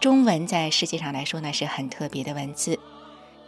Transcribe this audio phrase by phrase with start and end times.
[0.00, 2.78] 中文在世界上来说呢是很特别的文字。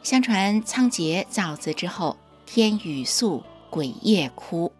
[0.03, 4.73] 相传仓颉造字之后，天雨粟，鬼夜哭，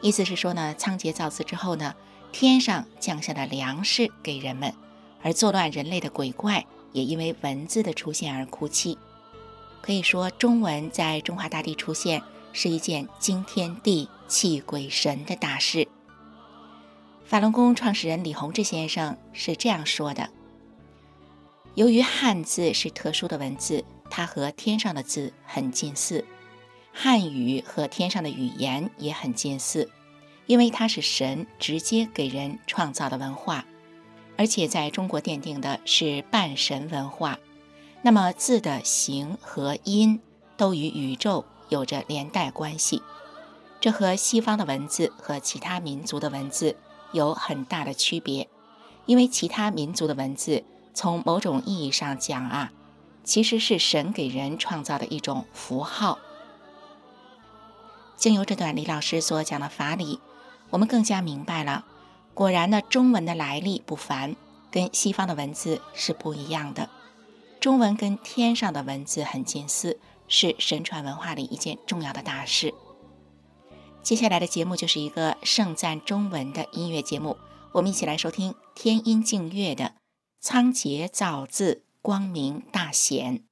[0.00, 1.94] 意思是说呢，仓颉造字之后呢，
[2.32, 4.74] 天上降下了粮食给人们，
[5.22, 8.98] 而作乱人类的鬼怪也因为文字的出现而哭泣。
[9.80, 15.86] 可以说，中文在中华大地出现是一件惊天地、泣鬼神的大事。
[17.24, 20.30] 法轮功创始人李洪志先生是这样说的。
[21.74, 26.24] 由于汉字是特殊的文字，它和天上的字很近似，
[26.92, 29.90] 汉语和天上的语言也很近似，
[30.46, 33.64] 因为它是神直接给人创造的文化，
[34.36, 37.40] 而且在中国奠定的是半神文化，
[38.02, 40.20] 那么字的形和音
[40.56, 43.02] 都与宇宙有着连带关系，
[43.80, 46.76] 这和西方的文字和其他民族的文字
[47.12, 48.48] 有很大的区别，
[49.06, 50.62] 因为其他民族的文字。
[50.94, 52.72] 从某种意义上讲啊，
[53.24, 56.18] 其实是神给人创造的一种符号。
[58.16, 60.20] 经由这段李老师所讲的法理，
[60.70, 61.84] 我们更加明白了，
[62.32, 64.36] 果然呢，中文的来历不凡，
[64.70, 66.88] 跟西方的文字是不一样的。
[67.60, 69.98] 中文跟天上的文字很近似，
[70.28, 72.72] 是神传文化里一件重要的大事。
[74.02, 77.36] 接下来的节目就是一个盛赞中文的音乐节目，
[77.72, 79.92] 我们一起来收听天音净乐的。
[80.46, 83.44] 仓颉造字，光明大显。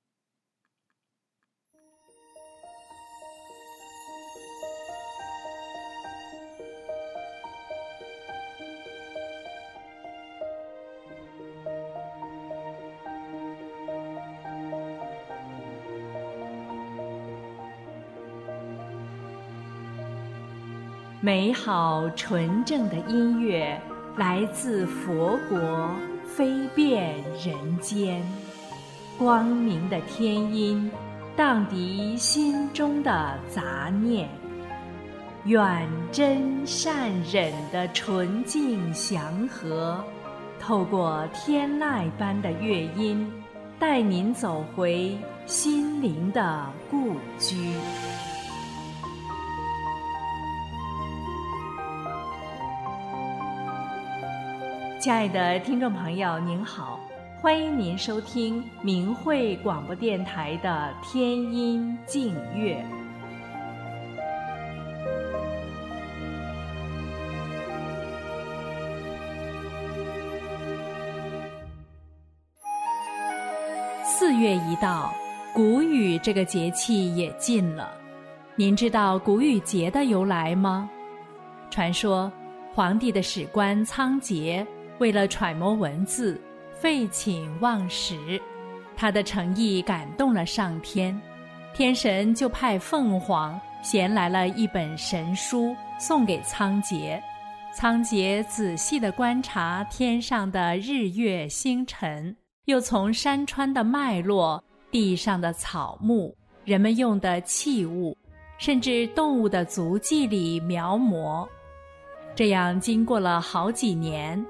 [21.22, 23.80] 美好纯正的音乐
[24.18, 26.11] 来自佛国。
[26.36, 28.22] 飞遍人间，
[29.18, 30.90] 光明的天音，
[31.36, 34.30] 荡涤心中的杂念。
[35.44, 40.02] 远真善忍的纯净祥和，
[40.58, 43.30] 透过天籁般的乐音，
[43.78, 47.74] 带您走回心灵的故居。
[55.02, 57.00] 亲爱的听众朋友，您好，
[57.40, 62.80] 欢迎您收听明慧广播电台的天音静月。
[74.04, 75.12] 四月一到，
[75.52, 77.90] 谷雨这个节气也近了。
[78.54, 80.88] 您知道谷雨节的由来吗？
[81.70, 82.30] 传说，
[82.72, 84.64] 皇帝的史官仓颉。
[85.02, 86.40] 为了揣摩文字，
[86.72, 88.40] 废寝忘食，
[88.94, 91.20] 他的诚意感动了上天，
[91.74, 97.20] 天神就派凤凰衔来了一本神书送给仓颉。
[97.74, 102.36] 仓颉仔细地观察天上的日月星辰，
[102.66, 104.62] 又从山川的脉络、
[104.92, 106.32] 地上的草木、
[106.64, 108.16] 人们用的器物，
[108.56, 111.44] 甚至动物的足迹里描摹。
[112.36, 114.40] 这样经过了好几年。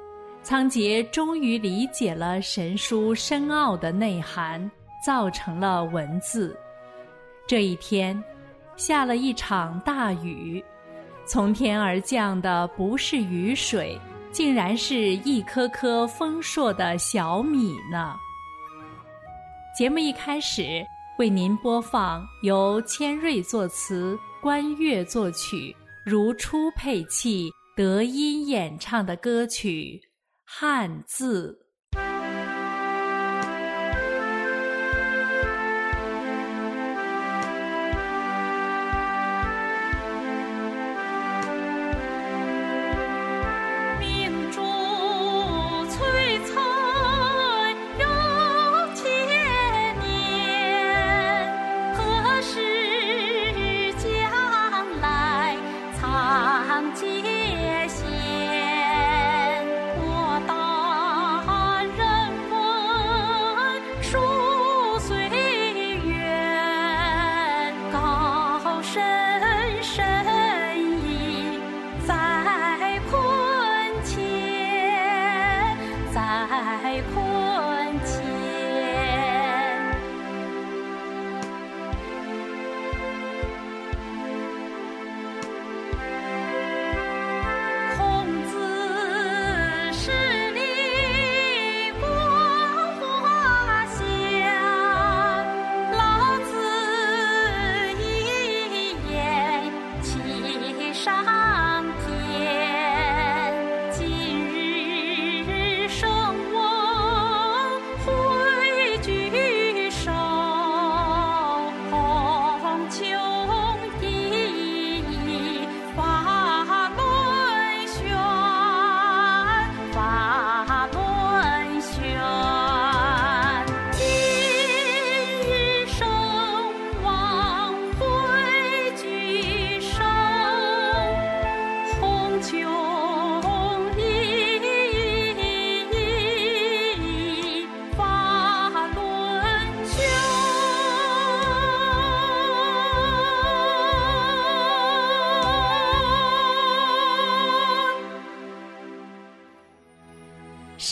[0.42, 4.68] 仓颉终于理解了神书深奥的内涵，
[5.04, 6.56] 造成了文字。
[7.47, 8.21] 这一天，
[8.77, 10.62] 下了一场大雨，
[11.24, 13.97] 从天而降的不是雨水，
[14.33, 18.16] 竟然是一颗颗丰硕的小米呢。
[19.78, 20.84] 节目一开始，
[21.18, 25.74] 为您播放由千瑞作词、关悦作曲、
[26.04, 30.00] 如初配器、德音演唱的歌曲。
[30.54, 31.61] 汉字。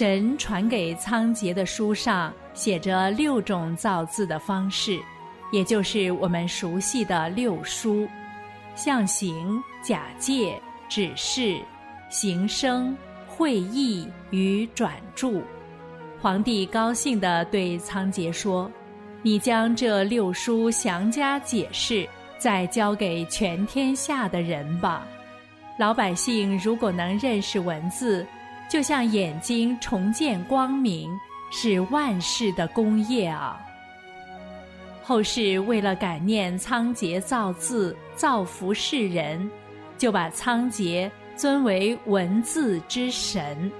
[0.00, 4.98] 神传给仓颉的书上写着六种造字的方式，
[5.52, 8.08] 也就是我们熟悉的六书：
[8.74, 10.58] 象形、假借、
[10.88, 11.60] 指示、
[12.08, 15.42] 形声、会意与转注。
[16.18, 18.72] 皇帝高兴地对仓颉说
[19.20, 22.08] ：“你将这六书详加解释，
[22.38, 25.06] 再交给全天下的人吧。
[25.78, 28.26] 老百姓如果能认识文字，
[28.70, 31.10] 就像眼睛重见光明，
[31.50, 33.60] 是万世的功业啊。”
[35.02, 39.50] 后世为了感念仓颉造字造福世人，
[39.98, 43.70] 就把仓颉尊为文字之神。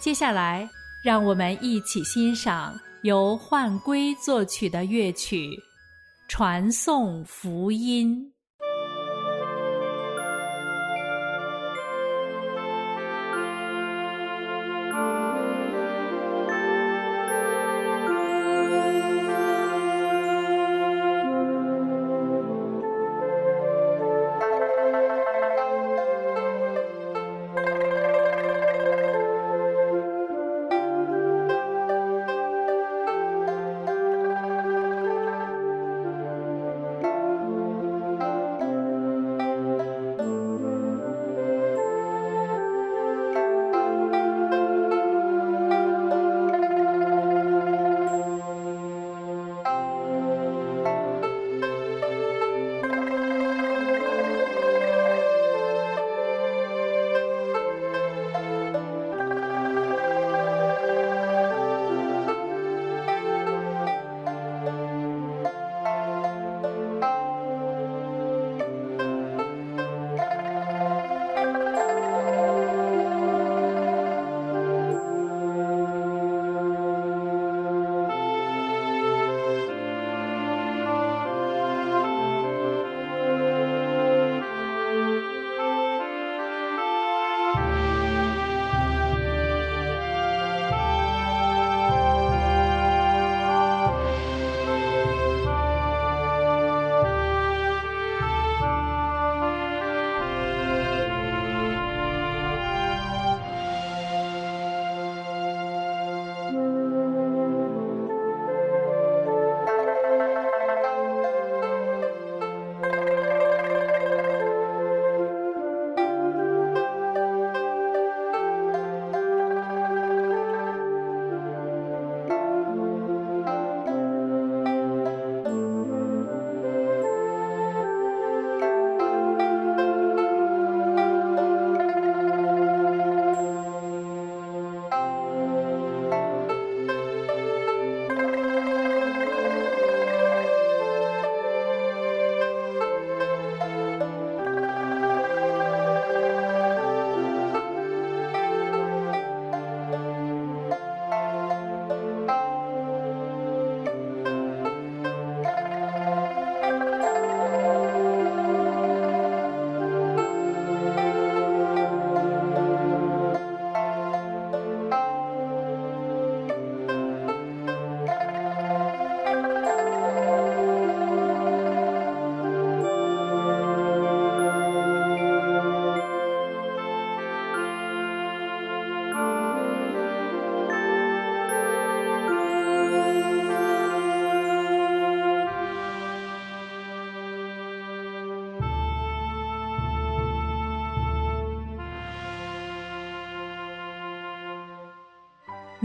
[0.00, 0.68] 接下来。
[1.02, 5.50] 让我们一起欣赏由幻归作曲的乐曲
[6.26, 8.32] 《传颂福音》。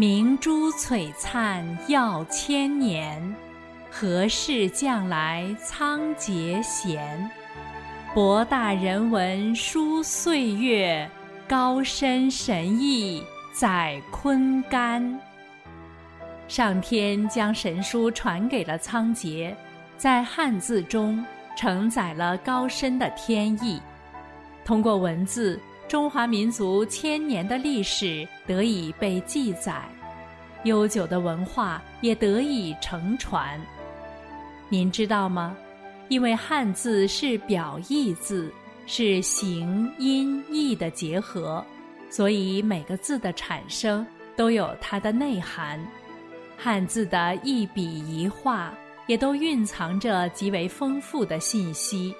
[0.01, 3.35] 明珠璀璨耀千年，
[3.91, 7.29] 何事将来仓颉闲？
[8.11, 11.07] 博大人文书岁月，
[11.47, 15.19] 高深神意载坤干。
[16.47, 19.53] 上天将神书传给了仓颉，
[19.97, 21.23] 在汉字中
[21.55, 23.79] 承载了高深的天意。
[24.65, 25.59] 通过文字。
[25.91, 29.83] 中华民族千年的历史得以被记载，
[30.63, 33.59] 悠久的文化也得以承传。
[34.69, 35.53] 您知道吗？
[36.07, 38.49] 因为汉字是表意字，
[38.87, 41.61] 是形音义的结合，
[42.09, 44.07] 所以每个字的产生
[44.37, 45.77] 都有它的内涵。
[46.57, 48.73] 汉字的一笔一画
[49.07, 52.15] 也都蕴藏着极为丰富的信息。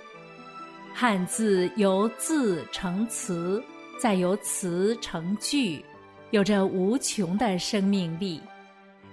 [0.93, 3.63] 汉字由字成词，
[4.00, 5.83] 再由词成句，
[6.29, 8.39] 有着无穷的生命力，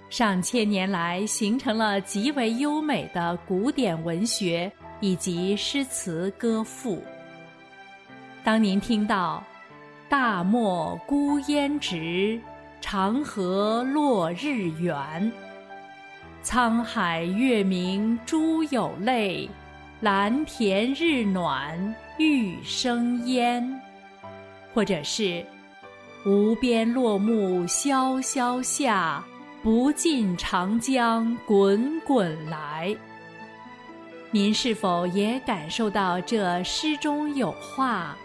[0.09, 7.01] 上千年来形成了极为优美的古典文学以及诗词歌赋。
[8.43, 9.43] 当您听到
[10.07, 12.39] “大漠孤烟直，
[12.81, 15.31] 长河落日圆
[16.43, 19.49] ”，“沧海月明珠有泪，
[20.01, 23.81] 蓝田日暖玉生烟”，
[24.73, 25.45] 或者是。
[26.25, 29.23] 无边落木萧萧下，
[29.63, 32.93] 不尽长江滚滚来。
[34.29, 38.17] 您是否也感受到这诗中有画，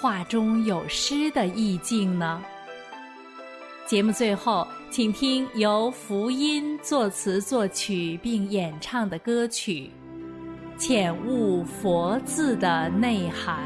[0.00, 2.42] 画中有诗的意境呢？
[3.86, 9.90] 节目最后，请听由福音作词作曲并演唱的歌曲
[10.84, 13.56] 《浅悟佛字的内涵》。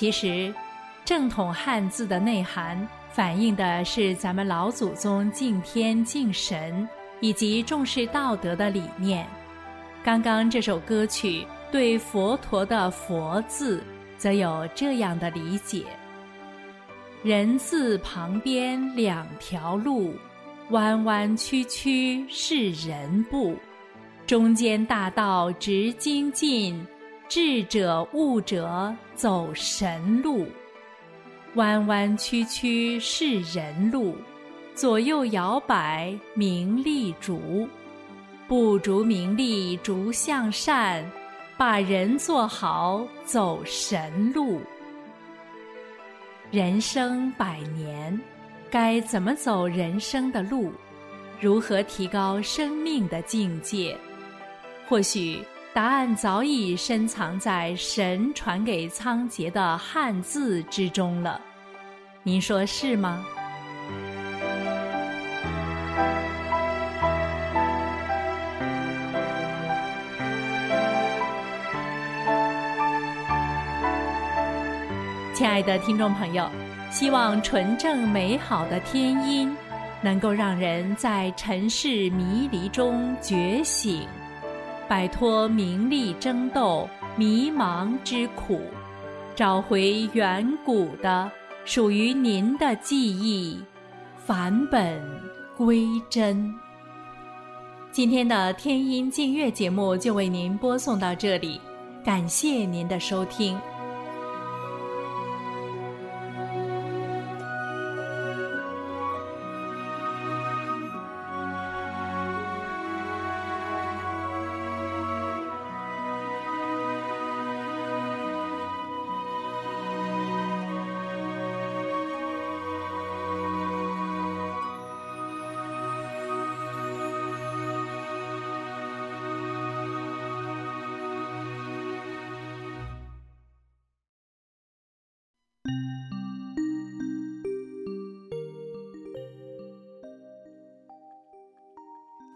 [0.00, 0.50] 其实，
[1.04, 6.88] 正统汉字的内涵反映的是咱们老祖宗敬天敬神
[7.20, 9.26] 以及重视道德的理念。
[10.02, 13.84] 刚刚这首歌曲对佛陀的“佛”字，
[14.16, 15.84] 则有这样的理解：
[17.22, 20.14] 人字旁边两条路，
[20.70, 23.54] 弯弯曲曲是人步，
[24.26, 26.82] 中间大道直精进。
[27.28, 30.46] 智者悟者走神路，
[31.54, 34.16] 弯弯曲曲是人路，
[34.74, 37.68] 左右摇摆名利逐，
[38.48, 41.04] 不逐名利逐向善，
[41.58, 44.62] 把人做好走神路。
[46.50, 48.18] 人生百年，
[48.70, 50.72] 该怎么走人生的路？
[51.38, 53.94] 如何提高生命的境界？
[54.88, 55.44] 或许。
[55.72, 61.40] 答案早已深藏在神传给仓颉的汉字之中了，
[62.24, 63.24] 您说是吗？
[75.32, 76.50] 亲爱的听众朋友，
[76.90, 79.56] 希望纯正美好的天音
[80.02, 84.06] 能够让人在尘世迷离中觉醒。
[84.90, 88.60] 摆脱名利争斗、迷茫之苦，
[89.36, 91.30] 找回远古的
[91.64, 93.62] 属于您的记忆，
[94.26, 95.00] 返本
[95.56, 96.52] 归真。
[97.92, 101.60] 今天的天音静月节目就为您播送到这里，
[102.04, 103.56] 感谢您的收听。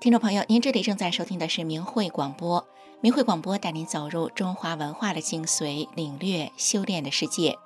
[0.04, 2.68] 听众朋友，您这里正在收听的是明慧广播。
[3.00, 7.56] 明慧广播带您走入中华文化的精髓，领略修炼的世界。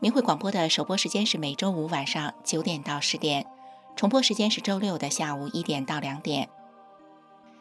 [0.00, 3.46] 明慧广播的首播时间是每周五晚上九点到十点，
[3.94, 6.48] 重播时间是周六的下午一点到两点。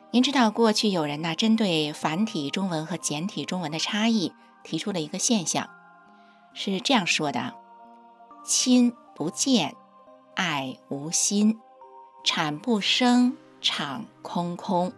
[0.09, 4.33] 您知道，过去有人呢针对繁体中文和简体中文的差异，
[4.63, 5.69] 提出了一个现象，
[6.55, 7.53] 是这样说的
[8.43, 9.75] ：“亲不见，
[10.33, 11.59] 爱无心，
[12.23, 14.93] 产不生。”场空空，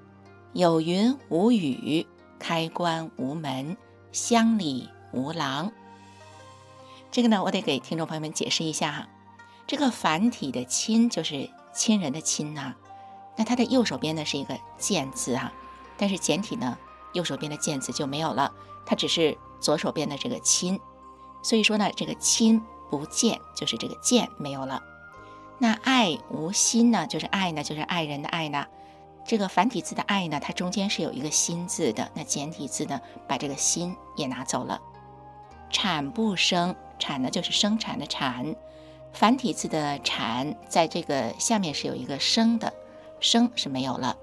[0.52, 2.06] 有云无雨，
[2.38, 3.78] 开关无门，
[4.12, 5.72] 乡里无郎。
[7.10, 9.08] 这个呢，我得给听众朋友们解释一下哈。
[9.66, 12.76] 这个繁体的“亲”就是亲人的“亲”呐，
[13.38, 15.54] 那它的右手边呢是一个“见”字啊，
[15.96, 16.78] 但是简体呢，
[17.14, 18.54] 右手边的“见”字就没有了，
[18.86, 20.78] 它只是左手边的这个“亲”。
[21.42, 24.84] 所以说呢，这个“亲”不见，就是这个“见”没有了。
[25.60, 27.08] 那爱无心呢？
[27.08, 28.66] 就是爱呢，就是爱人的爱呢。
[29.26, 32.10] 这个繁体字的爱呢，它中间是有一个心字的。
[32.14, 34.80] 那简体字呢，把这个心也拿走了。
[35.70, 38.56] 产不生，产呢就是生产的产。
[39.12, 42.72] 繁体字的产，在这个下面是有一个生的，
[43.20, 44.16] 生是没有了。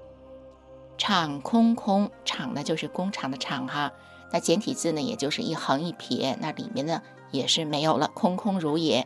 [0.97, 3.91] 厂空空，厂呢就是工厂的厂哈。
[4.31, 9.05] 那简体字呢，也就是一横一撇，那里面呢也是没有了，空空如也。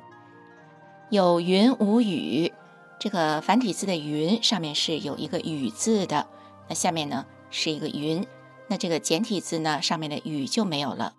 [1.09, 2.53] 有云无雨，
[2.99, 6.27] 这个繁体字的“云”上面是有一个“雨”字的，
[6.67, 8.27] 那下面呢是一个“云”，
[8.69, 11.15] 那这个简体字呢上面的“雨”就没有了。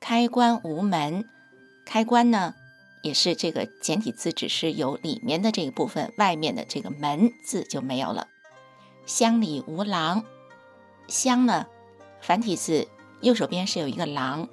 [0.00, 1.28] 开关无门，
[1.86, 2.56] 开关呢
[3.04, 8.26] 也是这个简体字，只是有里面的这一部分，外面的这个“门”字就没有了。
[9.06, 10.24] 乡里无郎，
[11.06, 11.66] 乡呢
[12.20, 12.88] 繁体字
[13.20, 14.48] 右手边是有一个“郎”。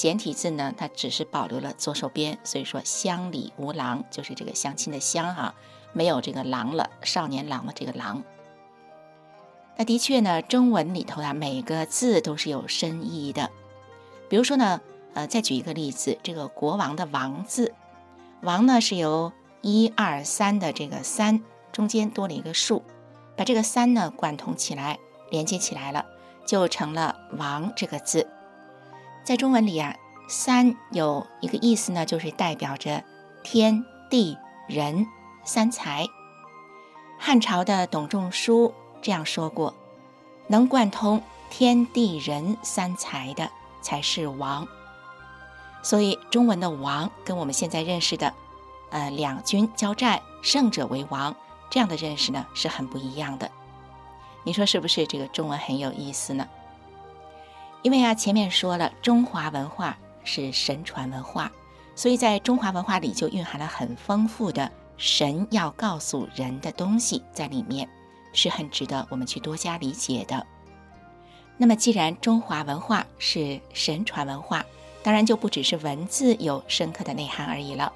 [0.00, 5.54] 简体字呢，它只是保留了左手边，所以说乡里无郎，就是这个相亲的乡哈，
[5.92, 8.22] 没有这个郎了，少年郎的这个郎。
[9.76, 13.50] 那的确呢，中文里头啊，每个字都是有深意的。
[14.30, 14.80] 比如说呢，
[15.12, 17.74] 呃，再举一个例子，这个国王的王字，
[18.40, 22.82] 王呢是由一二三的这个三中间多了一个竖，
[23.36, 24.98] 把这个三呢贯通起来，
[25.30, 26.06] 连接起来了，
[26.46, 28.26] 就成了王这个字。
[29.22, 29.94] 在中文里啊，
[30.28, 33.04] 三有一个意思呢，就是代表着
[33.44, 34.36] 天地
[34.68, 35.06] 人
[35.44, 36.06] 三才。
[37.18, 39.74] 汉朝的董仲舒这样说过
[40.48, 43.50] ：“能贯通天地人三才的，
[43.82, 44.66] 才是王。”
[45.82, 48.32] 所以，中文的“王”跟我们现在认识的
[48.90, 51.36] “呃两军交战，胜者为王”
[51.70, 53.50] 这样的认识呢，是很不一样的。
[54.42, 55.06] 你说是不是？
[55.06, 56.48] 这个中文很有意思呢？
[57.82, 61.50] 因为啊，前面说了，中华文化是神传文化，
[61.94, 67.88] 所以在中华文化里就蕴含了很丰富的神要告诉人的东西在里面，
[68.34, 70.46] 是很值得我们去多加理解的。
[71.56, 74.64] 那么，既然中华文化是神传文化，
[75.02, 77.90] 当然就不只是文字有深刻的内涵而已了。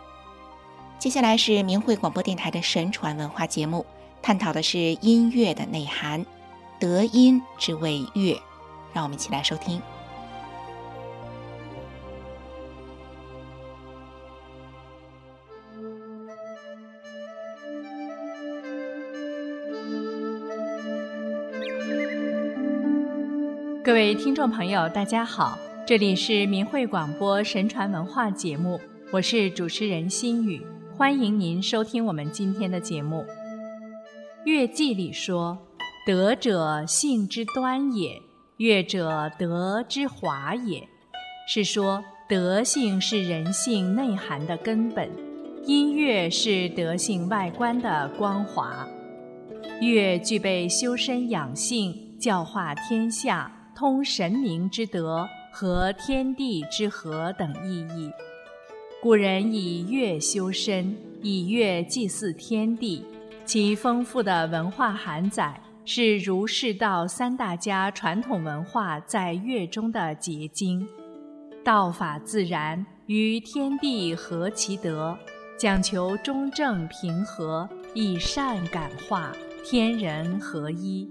[0.98, 3.84] 接下来是明慧广播电台的神传文化节目，
[4.22, 6.24] 探讨的是音乐的内涵，
[6.78, 8.40] 德音之谓乐。
[8.94, 9.83] 让我们一起来收听。
[23.83, 28.80] 各位听众朋友，大家好，这里是明慧广播神传文化节目，
[29.12, 33.18] 我是主持人心雨，欢迎您收听我们今天的节目。
[34.44, 35.59] 《乐记》里说
[36.07, 38.22] ：“德者，性之端也。”
[38.58, 40.88] 乐者德之华也，
[41.48, 45.10] 是说德性是人性内涵的根本，
[45.64, 48.86] 音乐是德性外观的光华。
[49.80, 58.08] 乐具备修身养性、教化天下、通神明之德和天地之和等意义。
[59.02, 63.04] 古人以乐修身，以乐祭祀天地，
[63.44, 70.86] 其丰富的文化涵载是儒释道三大家传统文化在乐中的结晶。
[71.62, 75.18] 道法自然，与天地合其德，
[75.58, 81.06] 讲求中正平和，以善感化，天人合一，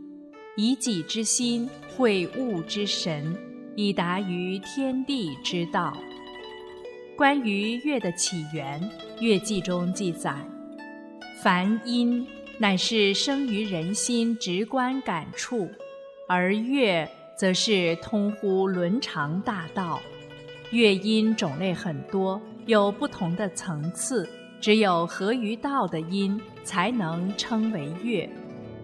[0.58, 3.36] 以己之心会物之神，
[3.76, 5.96] 以达于天地之道。
[7.16, 8.82] 关于乐的起源，
[9.22, 10.36] 《乐记》中记载：
[11.44, 12.28] 凡音，
[12.60, 15.68] 乃是生于人心直观感触；
[16.28, 20.02] 而乐，则是通乎伦常大道。
[20.72, 24.30] 乐音种类很多，有不同的层次，
[24.62, 28.30] 只有合于道的音才能称为乐，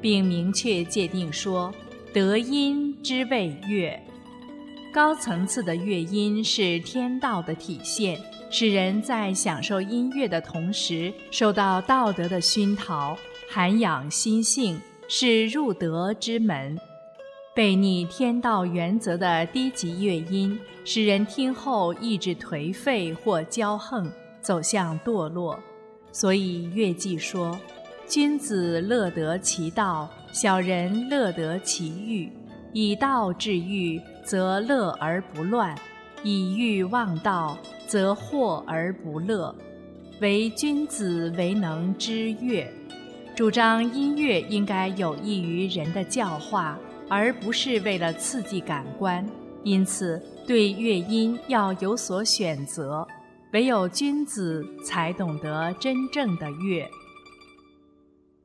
[0.01, 1.73] 并明确界定说，
[2.11, 3.99] 得音之谓乐。
[4.91, 13.15] 高层次的乐音是天道的体现，使人在享受音乐的同时，受到道德的熏陶，
[13.51, 16.77] 涵养心性，是入德之门。
[17.55, 24.07] 背逆天道原则的低级乐音，使人听后意志颓废或骄横，
[24.39, 25.59] 走向堕落。
[26.11, 27.59] 所以乐记说
[28.07, 32.31] ：“君子乐得其道，小人乐得其欲。
[32.71, 35.75] 以道治欲，则乐而不乱；
[36.21, 37.57] 以欲忘道，
[37.87, 39.55] 则惑而不乐。
[40.21, 42.71] 唯君子为能知乐，
[43.39, 49.25] 主张音乐应该有益于人的教化。”而不是为了刺激感官，
[49.63, 53.07] 因此对乐音要有所选择。
[53.53, 56.85] 唯有君子才懂得真正的乐。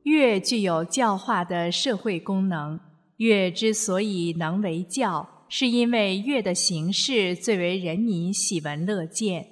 [0.03, 2.79] 乐具有教化的社会功能。
[3.17, 9.45] 乐之所以能为教，是因为乐的形式最为人民喜闻乐见。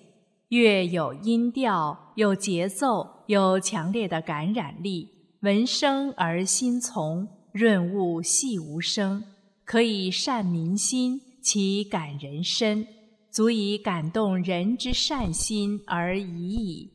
[0.47, 5.09] 乐有音调，有节奏，有强烈的感染力，
[5.43, 7.27] 闻声而心从。
[7.51, 9.21] 润物细无声，
[9.65, 12.87] 可以善民心，其感人深，
[13.29, 16.93] 足以感动人之善心而已矣。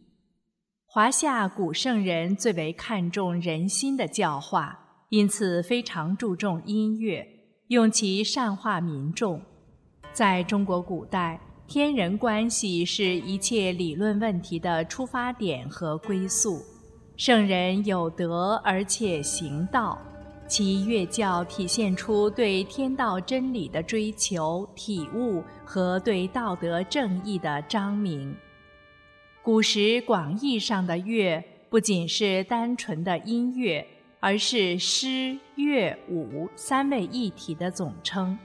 [0.86, 7.24] 华夏古圣人最为看重人心的教化，因此非常注重音乐，
[7.68, 9.40] 用其善化民众。
[10.12, 16.77] 在中国古代，天人关系是一切理论问题的出发点和归宿。
[17.18, 20.00] 圣人有德而且行道。
[20.46, 28.34] 其乐教体现出对天道真理的追求、体悟和对道德正义的彰明。
[29.42, 33.84] 古时广义上的乐，不仅是单纯的音乐，
[34.20, 38.38] 而是诗、乐、舞三位一体的总称。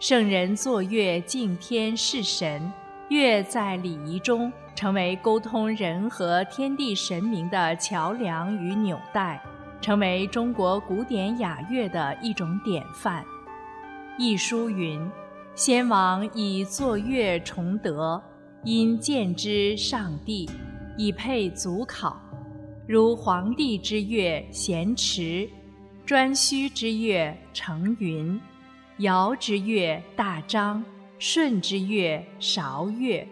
[0.00, 2.72] 圣人作乐敬天事神，
[3.08, 9.40] 乐在礼仪中成为沟通人和天地神明的桥梁与纽带。
[9.80, 13.22] 成为中国古典雅乐的一种典范。
[14.16, 14.98] 一书云
[15.54, 18.22] ：“先王以作乐崇德，
[18.62, 20.48] 因见之上帝，
[20.96, 22.18] 以配祖考。
[22.88, 25.46] 如黄帝之乐咸池，
[26.06, 28.40] 颛顼之乐成云，
[29.00, 30.82] 尧之乐大章，
[31.26, 33.26] 舜之乐韶乐。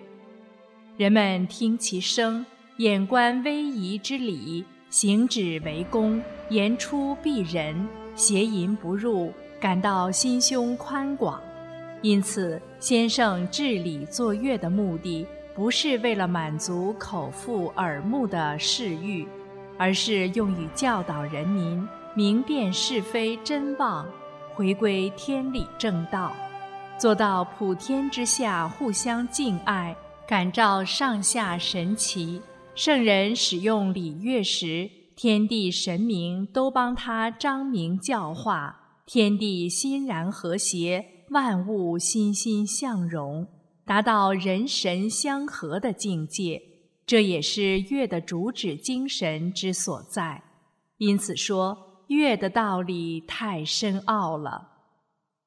[0.96, 2.46] 人们听其声，
[2.78, 11.38] 眼观威仪之礼。”行止为公，言出必人，邪淫不入，感到心胸宽广。
[12.00, 19.28] 因此，先生治理作乐的目的，不是为了满足口腹耳目的嗜欲，
[19.76, 24.06] 而是用于教导人民明辨是非真妄，
[24.54, 26.34] 回归天理正道，
[27.02, 32.40] 做到普天之下互相敬爱，感召上下神奇。
[32.76, 43.48] 圣人使用礼乐时，天地神明都帮他彰明教化，天地欣然和谐，万物欣欣向荣，
[43.84, 46.62] 达到人神相合的境界。
[47.04, 50.40] 这也是乐的主旨精神之所在。
[50.98, 54.68] 因此说，乐的道理太深奥了。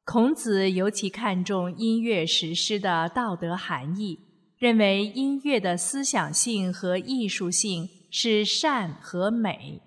[0.05, 4.19] 孔子尤其看重音乐实施的道德含义。
[4.57, 9.81] 认为音乐的思想性和艺术性是善和美。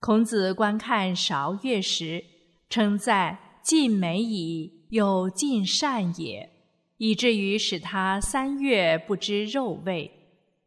[0.00, 2.22] 孔子观看韶乐时，
[2.68, 6.50] 称赞尽美矣，又尽善也，
[6.98, 10.10] 以至于使他三月不知肉味。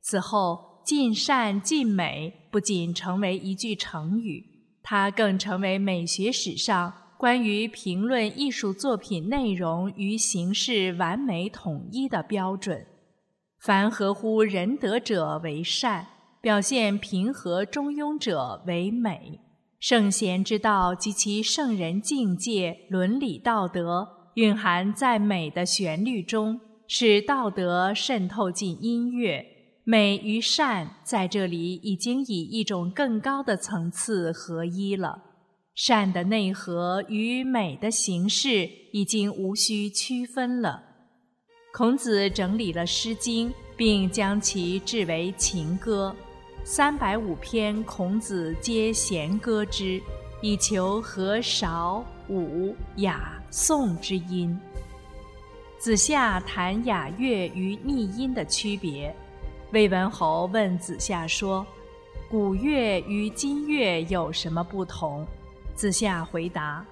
[0.02, 4.44] 此后，尽善尽美不仅成为一句成语，
[4.82, 12.88] 它更成为美学史上关于评论艺术作品内容与形式完美统一的标准。
[13.60, 16.08] 凡合乎仁德者为善，
[16.39, 19.41] 表现平和中庸者为美。
[19.82, 29.45] 圣贤之道及其圣人境界、伦理道德，蕴含在美的旋律中，使道德渗透进音乐。
[29.84, 35.23] 美与善在这里已经以一种更高的层次合一了。
[35.82, 40.84] 善的内核与美的形式已经无需区分了。
[41.74, 46.13] 孔子整理了《诗经》，并将其制为情歌，
[46.65, 50.02] 三百五篇，孔子皆弦歌之，
[50.42, 54.60] 以求和韶、武、雅、颂之音。
[55.78, 59.15] 子夏谈雅乐与逆音的区别。
[59.72, 61.65] 魏文侯问子夏说
[62.30, 65.26] ：“古乐与今乐有什么不同？”
[65.80, 66.86] 子夏回答：“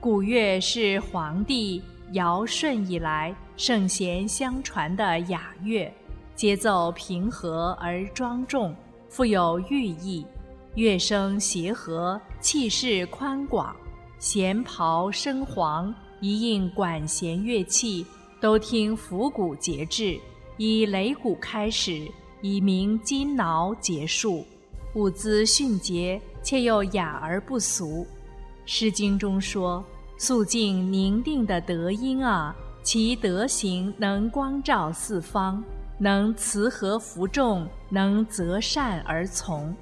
[0.00, 5.88] 古乐是黄帝尧舜以来圣贤相传的雅乐，
[6.34, 8.74] 节奏平和而庄重，
[9.08, 10.26] 富有寓意，
[10.74, 13.76] 乐声协和，气势宽广，
[14.18, 18.04] 弦袍声黄，一应管弦乐器
[18.40, 20.18] 都听府鼓节制，
[20.56, 24.44] 以擂鼓开始，以鸣金铙结束，
[24.94, 28.04] 舞姿迅捷，且又雅而不俗。”
[28.64, 29.84] 《诗经》中说
[30.16, 35.62] ：“肃静宁定的德音啊，其德行能光照四方，
[35.98, 39.74] 能慈和服众，能择善而从。”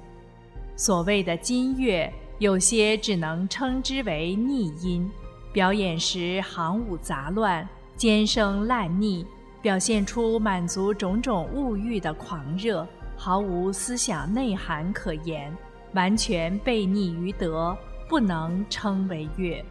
[0.75, 5.09] 所谓的金乐，有些只能称之为逆音，
[5.53, 9.23] 表演时行舞杂乱，尖声烂腻，
[9.61, 15.55] 表现出满足种种物欲的狂热，毫无思想内涵可言，
[15.93, 17.77] 完全背逆于德。
[18.11, 19.63] 不能称为乐。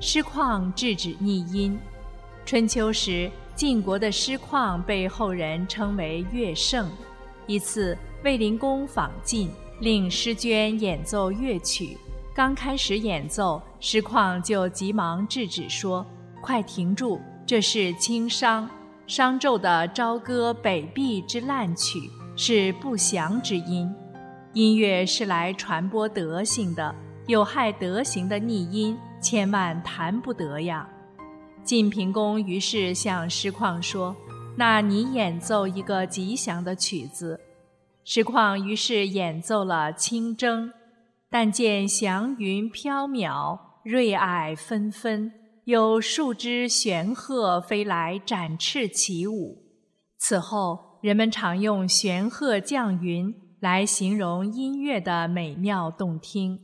[0.00, 1.78] 诗况制止逆音。
[2.44, 6.90] 春秋时，晋国的诗况被后人称为乐圣。
[7.46, 11.96] 一次，卫灵公访晋，令诗娟演奏乐曲。
[12.34, 16.04] 刚开始演奏，诗况就急忙制止说
[16.42, 17.20] ：“快停住！
[17.46, 18.68] 这是轻商，
[19.06, 23.88] 商纣的朝歌北壁之烂曲，是不祥之音。
[24.52, 26.92] 音乐是来传播德性的。”
[27.26, 30.88] 有害德行的逆音，千万谈不得呀！
[31.62, 34.16] 晋平公于是向师旷说
[34.56, 37.38] ：“那你演奏一个吉祥的曲子。”
[38.02, 40.64] 师旷于是演奏了《清筝》，
[41.28, 45.30] 但见祥云飘渺，瑞霭纷纷，
[45.64, 49.62] 有数只玄鹤飞来展翅起舞。
[50.18, 56.58] 此后，人们常用“玄鹤降云”来形容音乐的美妙动听。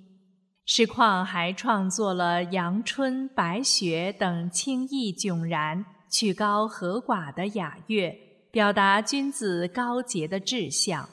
[0.68, 8.12] 石况还创作了《阳春》《白雪》等清逸迥然、曲高和寡的雅乐，
[8.50, 11.08] 表达君子高洁的志向。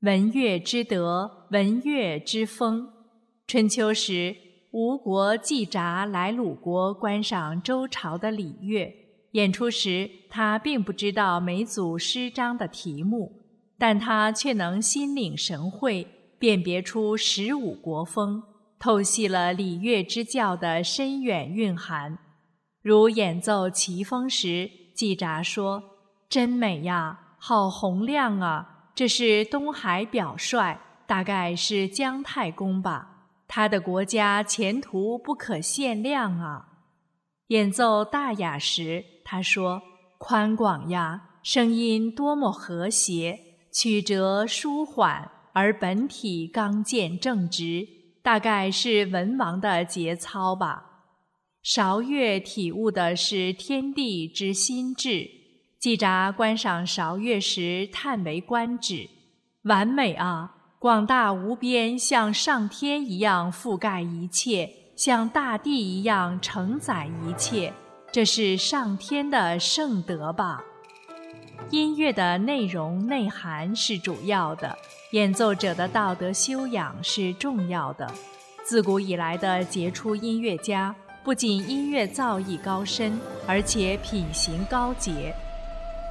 [0.00, 2.88] 文乐之德，文乐之风。
[3.46, 4.34] 春秋时，
[4.70, 8.90] 吴国季札来鲁国观赏周朝的礼乐，
[9.32, 13.30] 演出时他并不知道每组诗章的题目，
[13.76, 16.08] 但他却能心领神会。
[16.40, 18.42] 辨别出十五国风，
[18.78, 22.18] 透析了礼乐之教的深远蕴含。
[22.80, 25.82] 如演奏齐风时，季札说
[26.30, 28.86] ：“真美呀，好洪亮啊！
[28.94, 33.26] 这是东海表率，大概是姜太公吧？
[33.46, 36.68] 他的国家前途不可限量啊！”
[37.48, 39.82] 演奏大雅时，他说
[40.16, 43.38] ：“宽广呀，声音多么和谐，
[43.70, 47.86] 曲折舒缓。”而本体刚健正直，
[48.22, 50.86] 大概是文王的节操吧。
[51.62, 55.28] 韶乐体悟的是天地之心智。
[55.78, 59.08] 季札观赏韶乐时，叹为观止，
[59.62, 60.56] 完美啊！
[60.78, 67.72] 广大无边，像上天一样覆盖一切，像大地一样承载一切，
[68.12, 70.62] 这是上天的圣德吧。
[71.70, 74.76] 音乐的内容内涵是主要的，
[75.12, 78.08] 演奏者的道德修养是重要的。
[78.62, 80.94] 自古以来的杰出音乐家，
[81.24, 85.34] 不仅音乐造诣高深，而且品行高洁。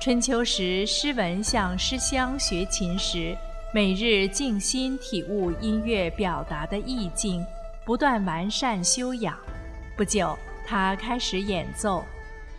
[0.02, 3.34] 春秋时，诗文向诗乡学琴时，
[3.74, 7.42] 每日静心体悟音乐表达的意境，
[7.86, 9.38] 不断完善修养。
[9.96, 12.04] 不久，他开始演奏。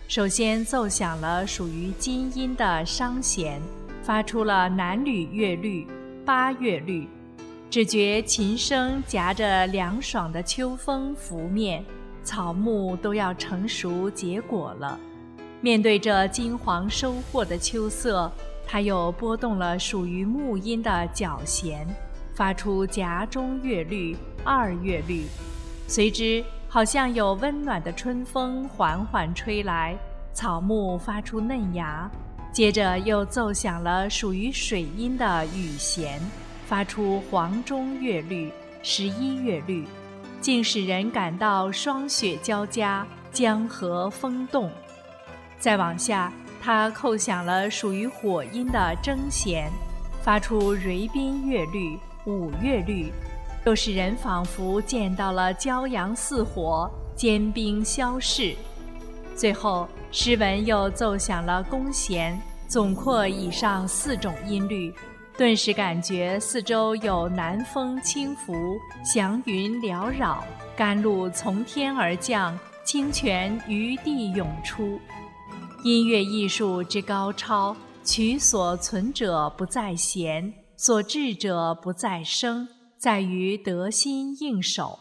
[0.09, 3.61] 首先奏响了属于金音的商弦，
[4.03, 5.87] 发出了南吕乐律、
[6.25, 7.09] 八月律。
[7.71, 11.85] 只觉琴声夹着凉爽的秋风拂面，
[12.25, 14.99] 草木都要成熟结果了。
[15.61, 18.31] 面对着金黄收获的秋色，
[18.67, 21.87] 他又拨动了属于木音的角弦，
[22.35, 25.27] 发出夹中乐律、二乐律，
[25.87, 29.97] 随之好像有温暖的春风缓缓吹来，
[30.33, 32.11] 草木发出嫩芽。
[32.53, 36.21] 接着又奏响了属于水音的羽弦，
[36.67, 39.87] 发出黄钟乐律、十一乐律，
[40.41, 44.71] 竟使人感到霜雪交加，江河风动。
[45.61, 49.71] 再往下，他扣响了属于火音的筝弦，
[50.21, 53.13] 发出蕤宾乐律、五乐律，
[53.65, 58.57] 又使人仿佛见到了骄阳似火，坚冰消逝。
[59.41, 59.89] 最后。
[60.13, 64.93] 诗文又奏响了弓弦，总括以上四种音律，
[65.39, 68.53] 顿时感觉四周有南风轻拂，
[69.05, 70.45] 祥云缭绕，
[70.77, 74.99] 甘露从天而降，清泉于地涌出。
[75.85, 82.67] 音乐艺术之高超，取所存者不在弦，所至者不在声，
[82.99, 84.99] 在于得心应手，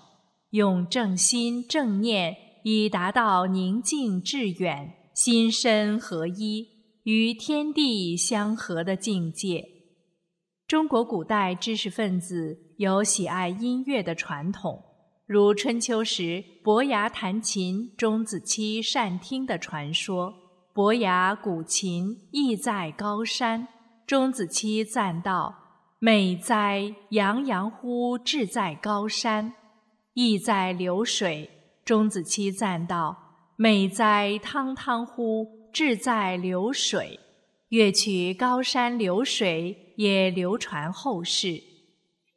[0.51, 4.95] 用正心正念，以达到宁静致远。
[5.15, 6.65] 心身合一，
[7.03, 9.65] 与天地相合的境界。
[10.65, 14.81] 中国古代知识分子有喜爱音乐的传统，
[15.25, 20.33] 如春秋时伯牙弹琴，钟子期善听的传说。
[20.73, 23.67] 伯牙鼓琴，意在高山。
[24.07, 25.53] 钟子期赞道
[25.99, 29.53] ：“美哉，洋洋乎志在高山！”
[30.15, 31.49] 意在流水。
[31.89, 33.17] 钟子期赞道。
[33.55, 35.47] 美哉，汤汤乎！
[35.73, 37.19] 志在流水。
[37.69, 41.59] 乐曲《高山流水》也流传后世。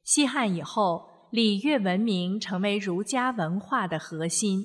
[0.05, 4.65] 西汉以后，礼乐文明成为儒家文化的核心。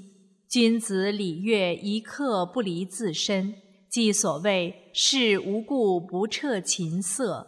[0.50, 3.56] 君子礼乐一刻不离自身，
[3.90, 7.46] 即所谓“事无故不彻琴瑟”。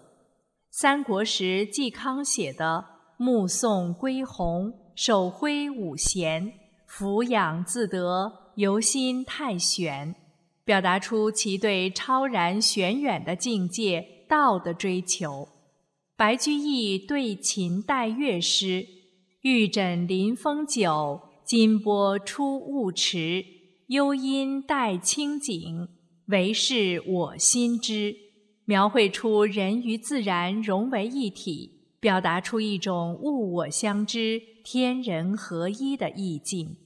[0.71, 2.84] 三国时嵇康写的
[3.15, 6.52] “目送归鸿，手挥五弦，
[6.89, 8.34] 俯仰自得”。
[8.60, 10.13] 由心太玄，
[10.65, 15.47] 表达出其对超然玄远的境界道的追求。
[16.17, 18.86] 白居易对秦代乐诗
[19.43, 23.46] ：“玉枕临风酒，金波出雾池。
[23.87, 25.87] 幽音带清景，
[26.25, 28.13] 唯是我心知。”
[28.67, 36.77] 描绘出人与自然融为一体，表达出一种物我相知、天人合一的意境。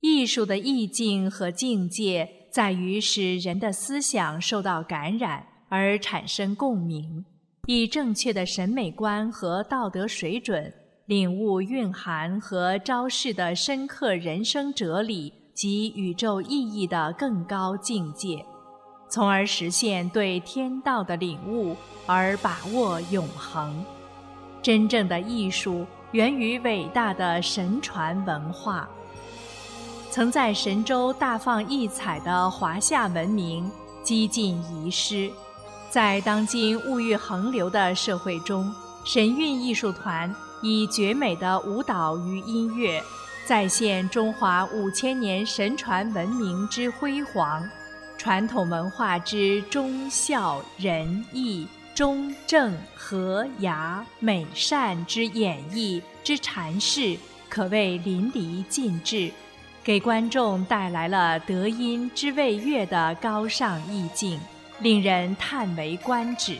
[0.00, 7.24] 艺术的意境和境界，在于使人的思想受到感染而产生共鸣，
[7.66, 10.72] 以正确的审美观和道德水准，
[11.06, 18.44] 领悟蕴含和昭示的深刻人生哲理及宇宙意义的更高境界，
[19.08, 23.84] 从而实现对天道的领悟而把握永恒。
[24.62, 28.88] 真正的艺术源于伟大的神传文化。
[30.10, 33.70] 曾在神州大放异彩的华夏文明
[34.02, 35.30] 几近遗失，
[35.88, 43.00] 在当今物欲横流的社会中，神韵艺术团以绝美的舞蹈与音乐，
[43.46, 47.62] 再现中华五千年神传文明之辉煌，
[48.18, 57.16] 传统文化之忠孝仁义中正和雅美善之演绎之阐释，
[57.48, 59.30] 可谓淋漓尽致。
[59.82, 64.38] 给观众带来了德音之谓乐的高尚意境，
[64.80, 66.58] 令人叹为观止。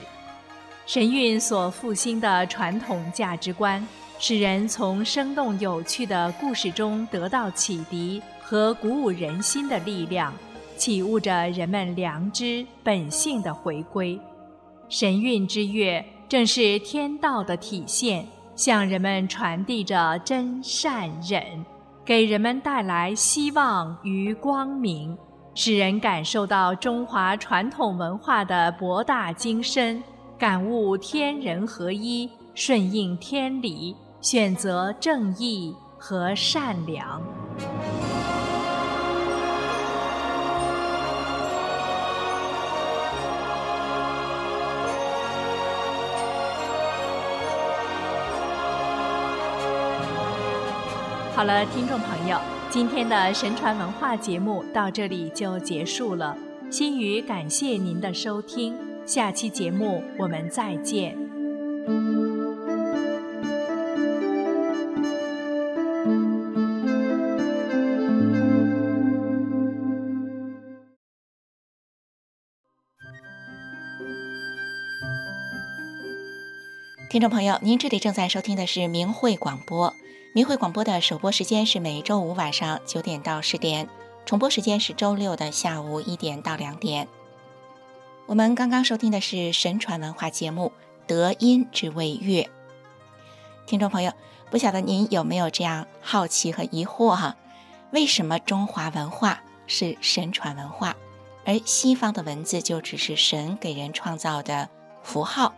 [0.86, 3.86] 神韵所复兴的传统价值观，
[4.18, 10.34] 使人从生动有趣的故事中得到启迪和鼓舞人心的力量，
[10.76, 14.18] 启悟着人们良知本性的回归。
[14.90, 18.26] 神韵之乐正是天道的体现，
[18.56, 21.42] 向人们传递着真善忍。
[22.04, 25.16] 给人们带来希望与光明，
[25.54, 30.02] 使人感受到中华传统文化的博大精深，
[30.36, 37.22] 感悟天人合一，顺应天理，选择正义和善良。
[51.40, 52.38] 好了，听众朋友，
[52.68, 56.36] 今天的神传文化节目到这里就结束了，
[56.70, 58.76] 心语感谢您的收听，
[59.06, 61.16] 下期节目我们再见。
[77.08, 79.94] 听众朋友，您这里正在收听的是明慧广播。
[80.32, 83.88] 明慧广播的首播时间是每周五晚上九点到十点，
[84.24, 87.08] 重播时间是周六的下午一点到两点。
[88.26, 90.70] 我们刚刚收听的是神传文化节目
[91.08, 92.42] 《德音之为乐》。
[93.66, 94.12] 听众朋友，
[94.52, 97.34] 不晓得您有没有这样好奇和疑惑哈？
[97.90, 100.94] 为什么中华文化是神传文化，
[101.44, 104.68] 而西方的文字就只是神给人创造的
[105.02, 105.52] 符号？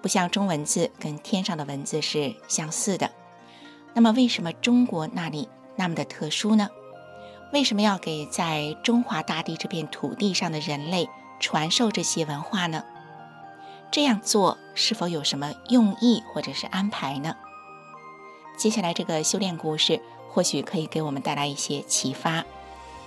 [0.00, 3.10] 不像中文字跟天上的文字是相似的，
[3.94, 6.68] 那么为什么中国那里那么的特殊呢？
[7.52, 11.08] 为什么要给在中华大地这片土地上的人类
[11.40, 12.84] 传授这些文化呢？
[13.90, 17.36] 这样做是否有什么用意或者是安排呢？
[18.56, 22.44] 接下来这个修炼故事或许可以给我们带来一些启发。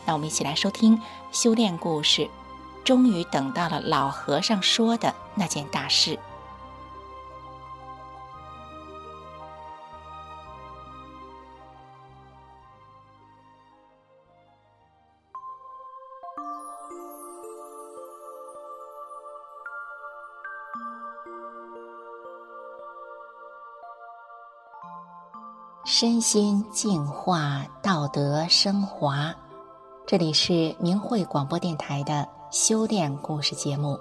[0.06, 2.30] 那我们一起来收听修炼故事。
[2.86, 6.18] 终于等到了老和尚说的那件大事。
[26.00, 29.34] 身心净化，道德升华。
[30.06, 33.98] 这里是明慧广播电台的修炼故事节目。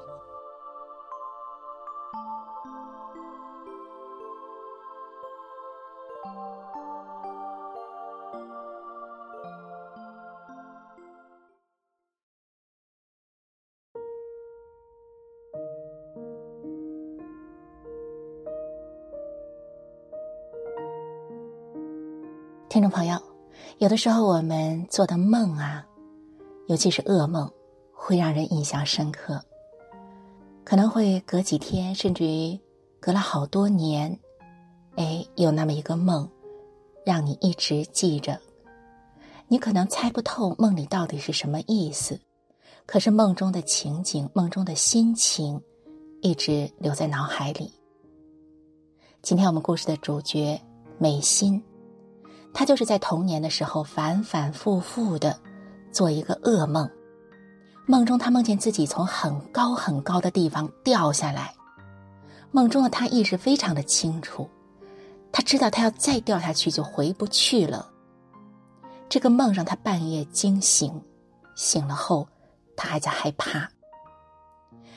[23.79, 25.87] 有的时候我们做的梦啊，
[26.67, 27.51] 尤其是噩梦，
[27.93, 29.39] 会让人印象深刻。
[30.65, 32.59] 可能会隔几天，甚至于
[32.99, 34.19] 隔了好多年，
[34.97, 36.27] 哎，有那么一个梦，
[37.05, 38.41] 让你一直记着。
[39.47, 42.19] 你可能猜不透梦里到底是什么意思，
[42.87, 45.61] 可是梦中的情景、梦中的心情，
[46.23, 47.71] 一直留在脑海里。
[49.21, 50.59] 今天我们故事的主角
[50.99, 51.63] 美心。
[52.53, 55.39] 他就是在童年的时候反反复复的
[55.93, 56.91] 做一个噩梦，
[57.87, 61.55] 梦中他梦见自己从很高很高的地方掉下来，
[62.51, 64.49] 梦中的他意识非常的清楚，
[65.31, 67.91] 他知道他要再掉下去就回不去了。
[69.09, 71.01] 这个梦让他半夜惊醒，
[71.55, 72.27] 醒了后
[72.75, 73.69] 他还在害怕。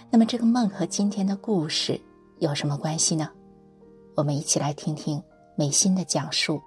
[0.09, 1.99] 那么这个梦和今天的故事
[2.39, 3.29] 有什么关系呢？
[4.15, 5.21] 我们一起来听听
[5.55, 6.59] 美心的讲述。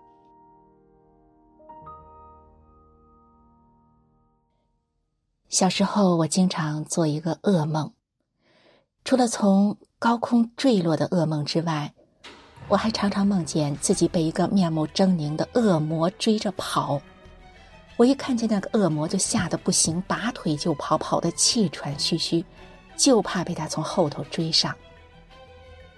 [5.52, 7.92] 小时候，我经常做一个噩梦，
[9.04, 11.92] 除了从高空坠落的噩梦之外，
[12.68, 17.02] 我还常常梦见自己被一个面目狰狞的恶魔追着跑。
[17.98, 22.42] 我一看见那个恶魔，就吓得不行，拔腿就跑，跑得气喘吁吁，
[22.96, 24.74] 就怕被他从后头追上。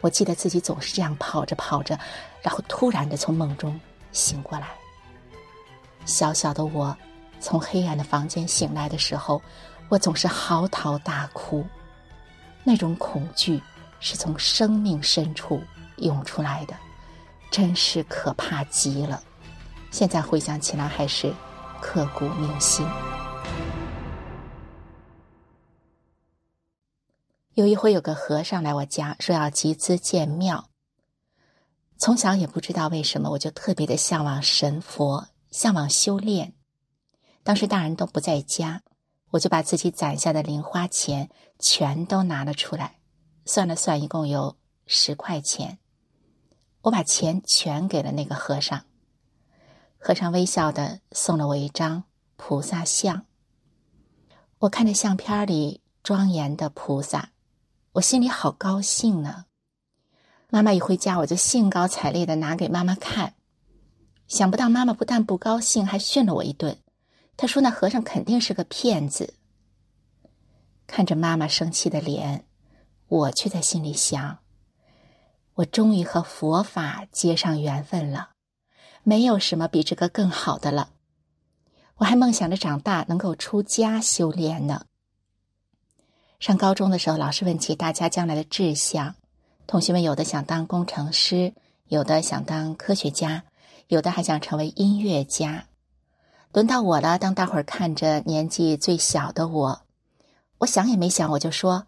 [0.01, 1.97] 我记得自己总是这样跑着跑着，
[2.43, 3.81] 然后突然的从梦中
[4.11, 4.67] 醒过来。
[6.05, 6.95] 小小的我。
[7.45, 9.41] 从黑暗的房间醒来的时候，
[9.91, 11.63] 我总是嚎啕大哭，
[12.65, 13.63] 那种恐惧
[14.01, 15.63] 是从生命深处
[15.99, 16.75] 涌出来的，
[17.51, 19.23] 真是可怕极了。
[19.91, 21.35] 现在回想起来，还是
[21.83, 22.87] 刻骨铭心。
[27.53, 30.71] 有一回，有个和尚来我家，说要集资建庙。
[31.99, 36.55] 从小也不知道为什么，我就特别的向往神佛，向往修炼。
[37.45, 38.83] 当时大人都不在家，
[39.31, 41.29] 我就把自己攒下的零花钱
[41.59, 42.97] 全都拿了出来，
[43.45, 45.79] 算了算，一共有十块钱。
[46.81, 48.85] 我把钱全给了那个和尚，
[49.99, 52.05] 和尚微笑的送了我一张
[52.37, 53.27] 菩萨像。
[54.61, 57.31] 我看着相片里庄严的菩萨，
[57.93, 59.45] 我心里好高兴呢。
[60.49, 63.35] 妈妈一回家，我就兴高采烈的拿给妈妈看，
[64.29, 66.79] 想不到妈妈不但不高兴，还训了我一顿。
[67.37, 69.35] 他说：“那和尚肯定是个骗子。”
[70.87, 72.45] 看着妈妈生气的脸，
[73.09, 74.39] 我却在心里想
[75.55, 78.31] ：“我终于和佛法结上缘分了，
[79.03, 80.91] 没有什么比这个更好的了。
[81.97, 84.87] 我还梦想着长大能够出家修炼呢。”
[86.39, 89.15] 上高中的时候，老师问起大家将来的志向，
[89.67, 91.55] 同学们有的想当工程师，
[91.89, 93.45] 有的想当科学家，
[93.89, 95.67] 有的还想成为音乐家。
[96.55, 97.19] 轮到我了。
[97.19, 99.83] 当大伙儿看着年纪最小的我，
[100.59, 101.85] 我想也没想，我就说：“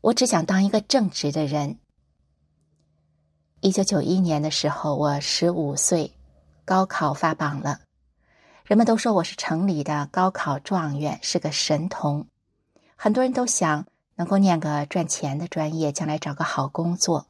[0.00, 1.76] 我只想当一个正直的人。”
[3.60, 6.14] 一九九一年的时候，我十五岁，
[6.64, 7.80] 高考发榜了。
[8.64, 12.26] 人们都说我是城里的高考状元，是个神童。
[12.96, 13.84] 很多人都想
[14.14, 17.26] 能够念个赚钱的专业，将来找个好工作。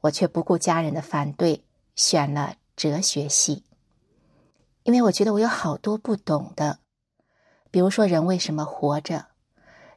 [0.00, 1.62] 我却不顾家人的反对，
[1.94, 3.62] 选了哲学系。
[4.84, 6.78] 因为我觉得我有好多不懂的，
[7.70, 9.26] 比如说人为什么活着，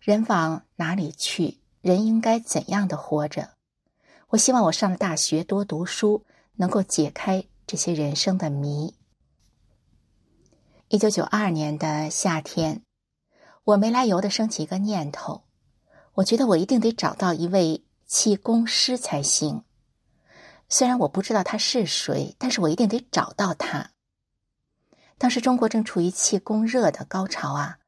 [0.01, 3.51] 人往哪里去，人应该怎样的活着。
[4.29, 6.25] 我希望我上了大学多读书，
[6.55, 8.95] 能够解开这些人生的谜。
[10.87, 12.81] 一九九二年的夏天。
[13.65, 15.43] 我没来由的升起一个念头，
[16.13, 19.65] 我觉得我一定得找到一位气功师才行。
[20.69, 23.91] 虽然我不知道他是谁，但是我一定得找到他。
[25.17, 27.79] 当时中国正处于气功热的高潮啊，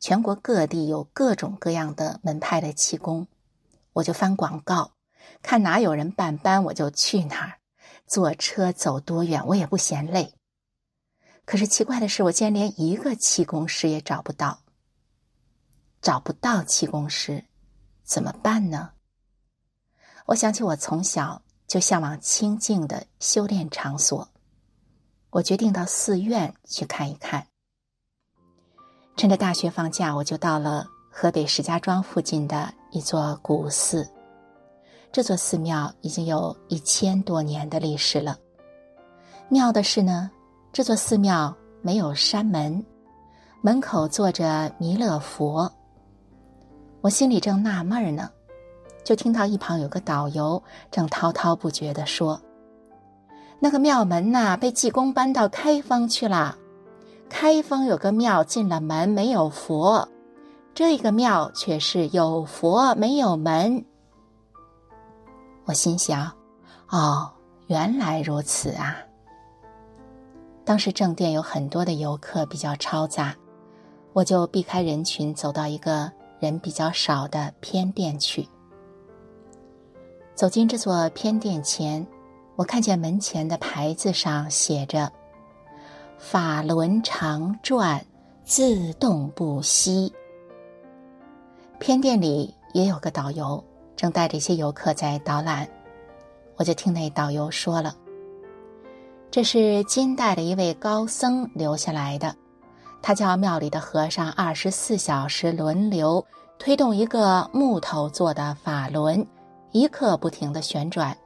[0.00, 3.28] 全国各地有各种各样的门派的气功，
[3.92, 4.92] 我就翻广告，
[5.42, 7.58] 看哪有人办班，我就去哪儿，
[8.06, 10.34] 坐车走多远我也不嫌累。
[11.44, 14.62] 可是奇怪的是，我竟然连一个气功师也找不到。
[16.02, 17.44] 找不到气功师，
[18.02, 18.90] 怎么办呢？
[20.26, 24.28] 我想起我从小就向往清静的修炼场所，
[25.36, 27.46] 我决定到寺院去看一看。
[29.18, 34.08] 趁着大学放假，我就到了河北石家庄附近的一座古寺。
[35.12, 38.38] 这座寺庙已经有一千多年的历史了。
[39.50, 40.30] 妙的是呢，
[40.72, 42.82] 这座寺庙没有山门，
[43.60, 45.70] 门口坐着弥勒佛。
[47.02, 48.30] 我心里正纳闷呢，
[49.04, 52.40] 就听到一旁有个导游正滔滔不绝地说
[53.58, 56.56] ：“那个庙门呐，被济公搬到开封去了。
[57.28, 60.08] 开封有个庙，进了门没有佛，
[60.74, 63.84] 这个庙却是有佛没有门。”
[65.66, 66.30] 我心想
[66.90, 67.30] ：“哦，
[67.66, 68.96] 原来如此啊！”
[70.64, 73.34] 当时正殿有很多的游客，比较嘈杂，
[74.12, 76.12] 我就避开人群，走到一个。
[76.38, 78.46] 人比较少的偏殿去。
[80.34, 82.06] 走进这座偏殿前，
[82.56, 85.12] 我看见门前的牌子上写着
[86.18, 88.04] “法轮常转，
[88.44, 90.12] 自动不息”。
[91.78, 93.62] 偏殿里也有个导游，
[93.94, 95.68] 正带着一些游客在导览。
[96.56, 97.94] 我就听那导游说了
[99.30, 102.34] ：“这是金代的一位高僧留下来的。”
[103.02, 106.24] 他叫庙里的和尚二十四小时轮流
[106.58, 109.24] 推动一个木头做的法轮，
[109.72, 111.16] 一刻不停的旋转。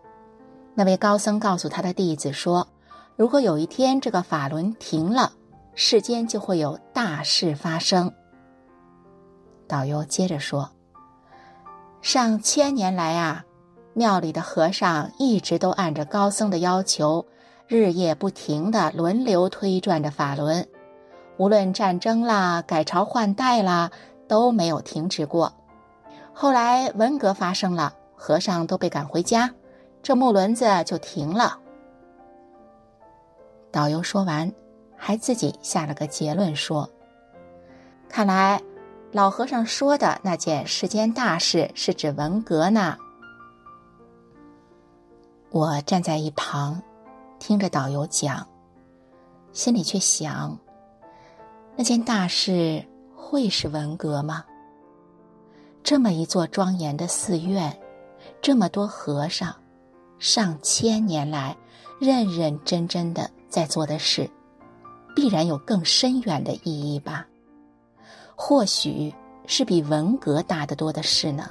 [0.80, 2.66] 那位高僧告诉他的弟子说
[3.14, 5.30] ：“如果有一天这个法轮停了，
[5.74, 8.10] 世间就会有大事发生。”
[9.68, 10.70] 导游接着说
[12.00, 13.44] ：“上千年来啊，
[13.92, 17.26] 庙里的和尚一直都按着高僧的要求，
[17.66, 20.66] 日夜不停的轮流推转着法轮。”
[21.36, 23.90] 无论战争啦、改朝换代啦，
[24.26, 25.52] 都没有停止过。
[26.32, 29.52] 后来文革发生了，和尚都被赶回家，
[30.02, 31.58] 这木轮子就停了。
[33.70, 34.52] 导游说完，
[34.96, 36.88] 还自己下了个结论说
[38.08, 38.60] ：“看来
[39.12, 42.96] 老和尚说的那件世间大事是指文革呢。”
[45.50, 46.80] 我站在一旁，
[47.38, 48.46] 听着导游讲，
[49.52, 50.58] 心里却想。
[51.76, 52.84] 那件大事
[53.16, 54.44] 会是文革吗？
[55.82, 57.76] 这么一座庄严的寺院，
[58.42, 59.54] 这么多和尚，
[60.20, 61.56] 上千年来
[61.98, 64.30] 认认真真的在做的事，
[65.16, 67.26] 必然有更深远的意义吧？
[68.36, 69.12] 或许
[69.46, 71.48] 是比文革大得多的事呢？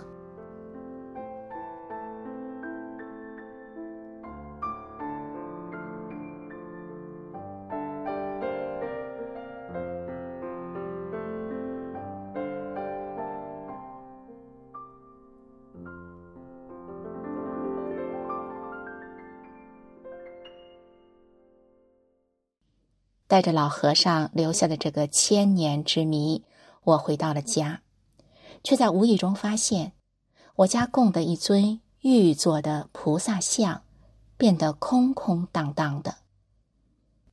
[23.29, 26.43] 带着老和尚留下的这个千年之谜，
[26.81, 27.83] 我回到了家，
[28.63, 29.93] 却在无意中发现，
[30.55, 33.83] 我家供的一尊玉做的菩萨像，
[34.35, 36.15] 变得空空荡荡的。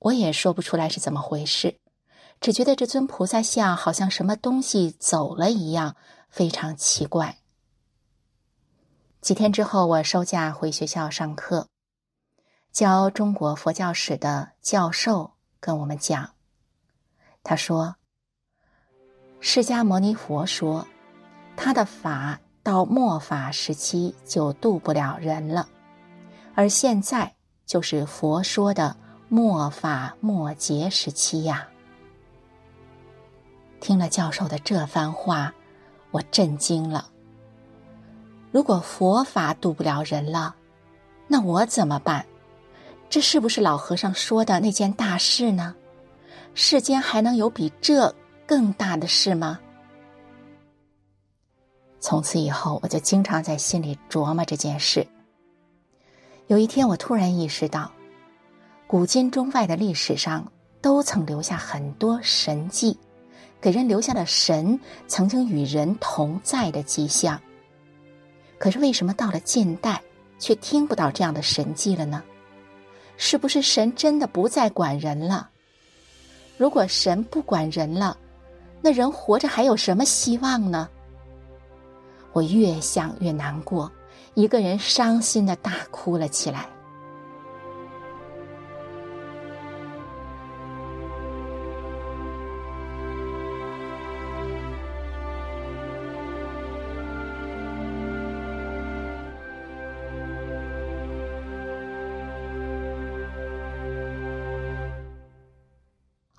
[0.01, 1.79] 我也说不出来是怎么回事，
[2.43, 5.97] 只觉得这尊菩萨像好像什么东西走了一样，
[6.29, 7.39] 非常奇怪。
[9.23, 11.69] 几天之后，我收假回学校上课，
[12.71, 15.36] 教中国佛教史的教授。
[15.67, 16.31] 跟我们讲，
[17.43, 17.97] 他说
[19.43, 20.87] ：“释迦牟尼佛说，
[21.57, 25.69] 他的法到末法时期就渡不了人了，
[26.55, 28.97] 而现在就是佛说的
[29.29, 31.67] 末法末劫时期呀。
[33.81, 35.53] 听了教授的这番话，
[36.13, 37.11] 我震惊了。
[38.53, 40.55] 如果佛法渡不了人了，
[41.27, 42.25] 那我怎么办？
[43.09, 45.75] 这是不是老和尚说的那件大事呢？
[46.55, 48.15] 世间还能有比这
[48.47, 49.61] 更大的事吗？
[52.01, 55.07] 从此以后，我就经常在心里琢磨这件事。
[56.47, 57.91] 有一天，我突然意识到，
[58.87, 60.47] 古今中外的历史上
[60.81, 62.97] 都曾留下很多神迹，
[63.61, 64.79] 给人留下了神
[65.09, 67.41] 曾经与人同在的迹象。
[68.59, 70.01] 可是，为什么到了近代，
[70.39, 72.23] 却听不到这样的神迹了呢？
[73.17, 75.51] 是不是神真的不再管人了？
[76.59, 78.17] 如果神不管人了，
[78.81, 80.89] 那人活着还有什么希望呢？
[82.33, 83.91] 我越想越难过，
[84.35, 86.67] 一个人伤心的大哭了起来。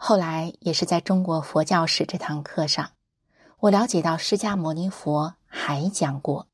[0.08, 2.91] 后来也是在中国佛教史这堂课上，
[3.60, 6.47] 我了解到释迦牟尼佛还讲过，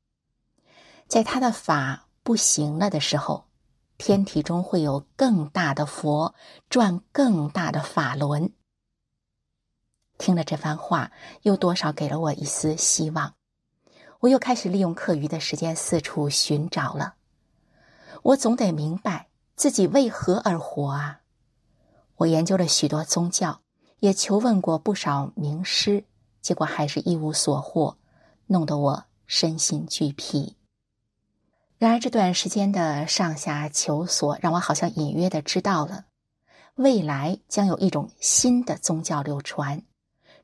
[1.06, 3.44] 在他的法不行了的时候，
[3.96, 6.34] 天体中会有更大的佛
[6.68, 8.52] 转更大的法轮。
[10.18, 13.34] 听了这番话，又多少给了我一丝希望。
[14.18, 17.14] 我又开始利用课余的时间四处寻找了。
[18.24, 21.20] 我总得明白自己为何而活啊！
[22.24, 23.60] 我研究了许多宗教，
[24.00, 26.04] 也求问过不少名师，
[26.40, 27.98] 结果还是一无所获，
[28.46, 30.56] 弄得我身心俱疲。
[31.76, 36.06] 然而这段时间的上下求索，让我好像隐约的知道了，
[36.76, 39.82] 未来将有一种新的宗教流传，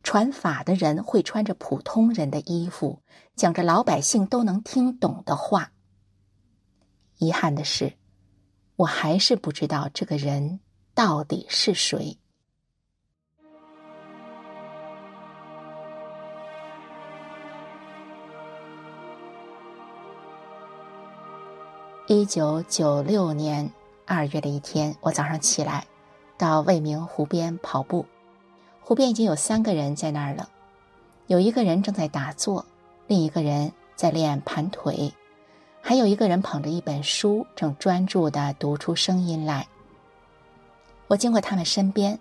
[0.02, 3.00] 传法的人会穿着普通人的衣服，
[3.36, 5.72] 讲着老百姓都能听懂的话。
[7.16, 7.94] 遗憾的是，
[8.76, 10.60] 我还是不知道这个人。
[11.02, 12.14] 到底是谁？
[22.06, 23.72] 一九九六年
[24.04, 25.86] 二月的一天，我早上起来，
[26.36, 28.04] 到未名湖边跑步。
[28.82, 30.50] 湖边已经有三个人在那儿了，
[31.28, 32.66] 有一个人正在打坐，
[33.06, 35.10] 另一个人在练盘腿，
[35.80, 39.66] 还有一个人捧着一本书，正专注的读出声音来。
[41.10, 42.16] 我经过他们身边，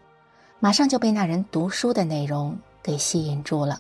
[0.60, 3.80] 马上就被那人读书的内容给吸引住了。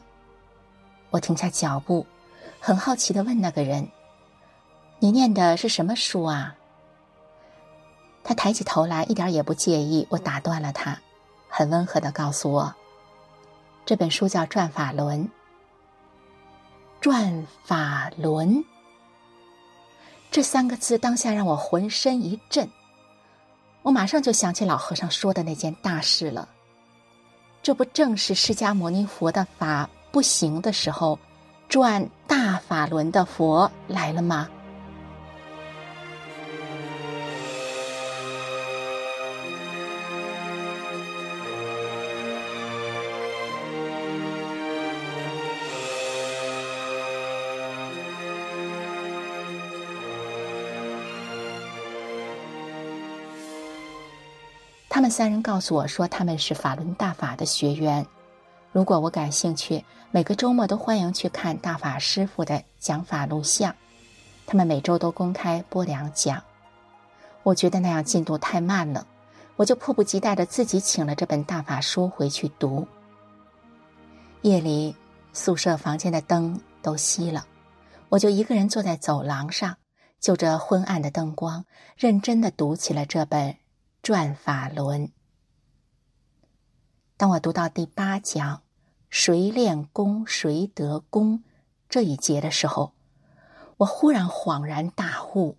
[1.09, 2.05] 我停下脚步，
[2.59, 3.89] 很好奇的问那个人
[5.01, 6.55] ：“你念的是什么书啊？”
[8.23, 11.01] 他抬起头来，一点也不介意我打断了他，
[11.49, 12.75] 很温和的告诉我
[13.87, 15.25] ：“这本书叫《转法轮》。”
[17.01, 18.63] 转法轮
[20.29, 22.69] 这三个字当下让我浑身一震。
[23.81, 26.47] 我马上就想起老和尚说的那件大事了，
[27.63, 31.17] 这不正是释迦牟尼佛的法不行的时候，
[31.67, 34.49] 转大法轮的佛来了吗？
[55.09, 58.05] 三人告诉我说，他们是法轮大法的学员。
[58.71, 63.75] 如果我感兴趣，每个周末都欢迎去看大法师傅的讲法录像。
[64.45, 66.41] 他们每周都公开播两讲。
[67.43, 69.05] 我觉得那样进度太慢了，
[69.55, 72.87] 我就迫不及待的自己请了这本大法书回去读。
[74.41, 74.95] 夜里，
[75.33, 77.45] 宿舍房间的灯都熄了，
[78.09, 79.75] 我就一个人坐在走廊上，
[80.19, 81.65] 就着昏暗的灯光，
[81.97, 83.55] 认真的读起了这本。
[84.01, 85.11] 转法轮。
[87.17, 88.63] 当我读到第八讲
[89.09, 91.43] “谁练功谁得功”
[91.89, 92.93] 这一节的时候，
[93.77, 95.57] 我忽然恍然大悟：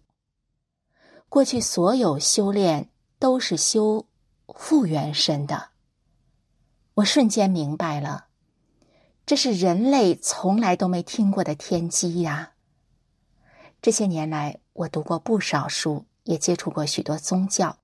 [1.28, 4.07] 过去所有修炼都是修
[4.49, 5.70] 复原身的。
[6.95, 8.28] 我瞬间明白了，
[9.26, 12.53] 这是人类从来都没听过的天机呀！
[13.82, 17.80] 这些年来，我读过不少书，也接触过许多宗教。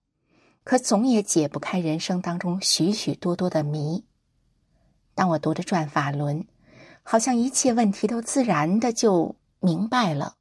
[0.66, 4.04] 可总也解不开人生当中许许多多的谜。
[5.14, 6.40] 当我读着《转法轮》，
[7.04, 10.34] 好像一切问题都自然的就明白了。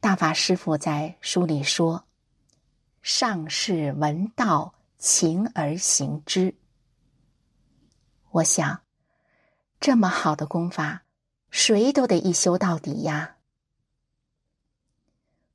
[0.00, 2.06] 大法师父在书里说
[3.02, 6.56] ：“上士闻道，勤而行之。
[8.32, 8.80] 我想，
[9.78, 11.04] 这么好的功法，
[11.50, 13.36] 谁都得一修到底呀。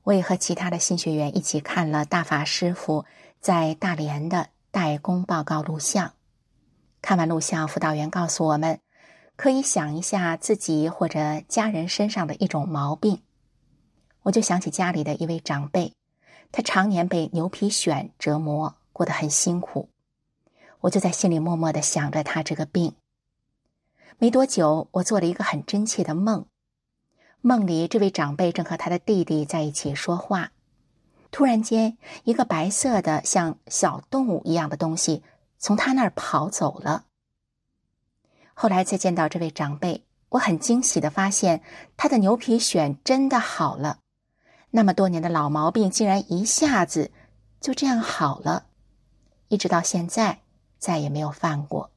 [0.03, 3.05] 我也和其他的新学员一起看了大法师傅
[3.40, 6.14] 在大连的代工报告录像。
[7.02, 8.82] 看完录像，辅导员告诉我们，
[9.38, 13.22] 可以想一下自己或者家人身上的一种毛病。
[14.24, 15.94] 我就想起家里的一位长辈，
[16.52, 19.90] 他常年被牛皮癣折磨，过得很辛苦。
[20.82, 22.96] 我就在心里默默的想着他这个病。
[24.18, 26.46] 没多久，我做了一个很真切的梦，
[27.40, 30.52] 梦里这位长辈正和他的弟弟在一起说话，
[31.32, 35.24] 突然间，一个白色的像小动物一样的东西
[35.58, 37.06] 从他那儿跑走了。
[38.54, 41.62] 后来再见到这位长辈，我很惊喜的发现
[41.96, 44.00] 他的牛皮癣真的好了，
[44.72, 47.12] 那么多年的老毛病竟然一下子
[47.62, 48.66] 就这样好了，
[49.48, 50.42] 一直到现在。
[50.80, 51.92] 再也没有犯过。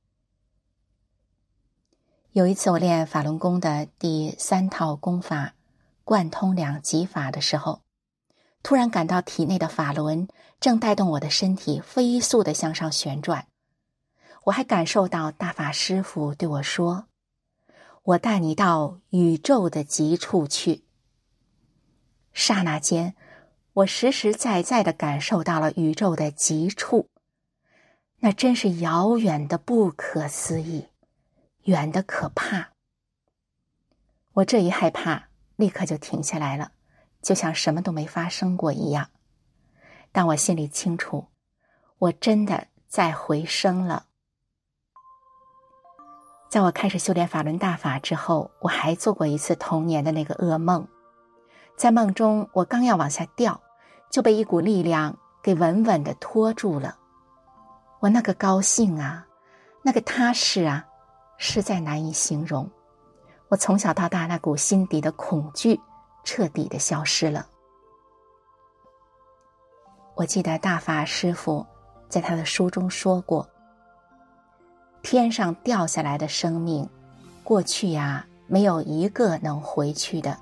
[2.33, 5.55] 有一次，我练法轮功的第三套功法——
[6.03, 7.83] 贯通两极法的时候，
[8.63, 10.29] 突然感到体内的法轮
[10.61, 13.47] 正带动我的身体飞速的向上旋转。
[14.45, 17.07] 我还感受到大法师父对我说
[18.03, 20.85] ：“我带你到宇宙的极处去。”
[22.35, 23.15] 刹那间，
[23.73, 27.09] 我实实在在的感受到了宇宙的极处。
[28.21, 30.87] 那真是遥远的不可思议，
[31.65, 32.71] 远的可怕。
[34.35, 36.73] 我这一害怕，立刻就停下来了，
[37.23, 39.09] 就像什么都没发生过一样。
[40.11, 41.29] 但我心里清楚，
[41.99, 44.07] 我真的在回升了。
[46.51, 50.87] 在我开始修炼法轮大法之后，我还做过一次童年的那个噩梦，
[51.79, 53.59] 在梦中，我刚要往下掉，
[54.11, 56.99] 就被一股力量给稳稳的拖住了。
[58.01, 59.27] 我那个高兴啊，
[59.83, 60.85] 那个踏实啊，
[61.39, 62.71] 实在难以形容。
[63.49, 65.81] 我从小到大那股心底的恐惧
[66.25, 67.47] 彻底的消失了。
[70.15, 71.67] 我记得大法师父
[72.09, 73.49] 在他的书中说过
[75.03, 76.89] ：“天上掉下来的生命，
[77.43, 80.39] 过去呀没有一个能回去的。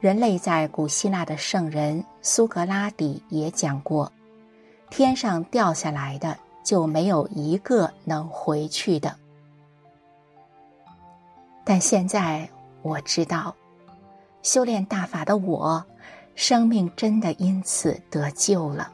[0.00, 4.12] 人类在古希腊的圣人苏格拉底也讲过，
[4.90, 9.16] 天上掉下来的。”就没有一个能回去的。
[11.64, 12.50] 但现在
[12.82, 13.54] 我知道，
[14.46, 15.84] 修炼大法的我，
[16.36, 18.92] 生命真的因此得救了。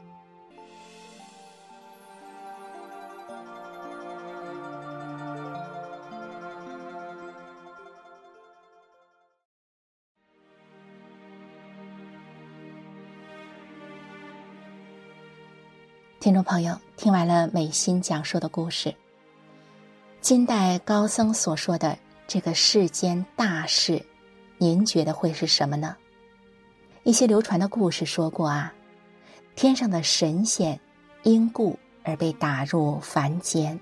[16.19, 18.91] 听众朋友，听完了美心讲述的故事，
[20.19, 21.95] 金代高僧所说的
[22.25, 24.03] 这个世间大事，
[24.63, 25.97] 您觉得会是什么呢？
[27.03, 28.73] 一些流传的故事说过啊，
[29.57, 30.79] 天上的神仙
[31.23, 33.77] 因故而被打入凡间，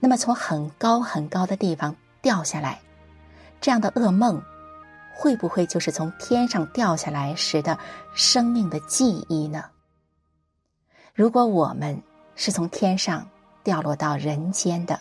[0.00, 2.80] 那么从很高很高的地方掉下来，
[3.60, 4.42] 这样的噩梦，
[5.14, 7.78] 会不会就是从天上掉下来时的
[8.14, 9.66] 生命的记忆呢？
[11.12, 12.02] 如果我们
[12.36, 13.28] 是从天上
[13.62, 14.98] 掉落到人间的，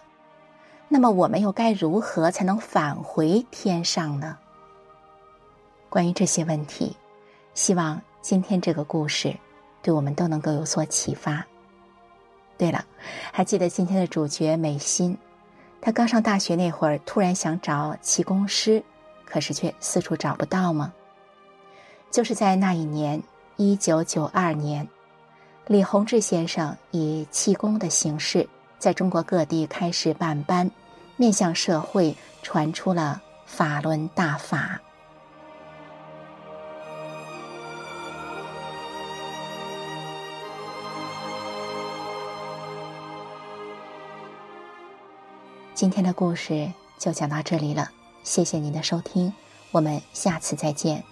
[0.90, 4.40] 那么我们又该如何才能返回天上呢？
[5.94, 6.98] 关于这些问题，
[7.54, 9.32] 希望今天这个故事
[9.84, 11.46] 对我们都能够有所启发。
[12.58, 12.84] 对了，
[13.32, 15.16] 还记得今天的主角美心，
[15.80, 18.84] 她刚上大学那会儿，突然想找气功师，
[19.24, 20.92] 可是却四处找不到吗？
[22.10, 23.22] 就是在那一年，
[23.58, 24.90] 一九九二年。
[25.68, 30.72] 李洪志先生以气功的形式，在中国各地开始办班，
[31.18, 34.82] 面向社会传出了法轮大法。
[45.76, 47.90] 今天的故事就讲到这里了，
[48.24, 49.34] 谢谢您的收听，
[49.72, 51.04] 我们下次再见。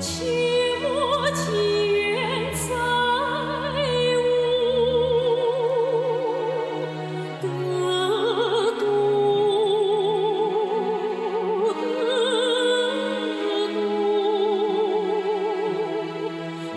[0.00, 0.24] 切
[0.80, 1.52] 莫情
[1.94, 2.74] 缘在
[4.16, 4.22] 无，
[7.42, 7.44] 得
[8.78, 8.82] 度
[11.74, 11.84] 得
[13.74, 13.76] 度。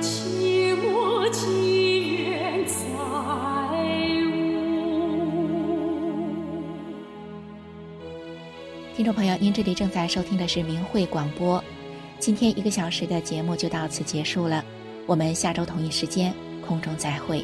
[0.02, 1.40] 切莫情
[2.26, 2.74] 缘在
[4.26, 4.30] 无，
[8.98, 11.64] 听众朋友，您这里正在收听的是明慧广播。
[12.24, 14.64] 今天一个小时的节目就到此结束了，
[15.06, 16.34] 我们下周同一时间
[16.66, 17.44] 空中再会。